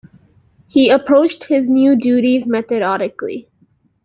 He 0.67 0.89
approached 0.89 1.43
his 1.43 1.69
new 1.69 1.95
duties 1.95 2.47
methodically. 2.47 3.47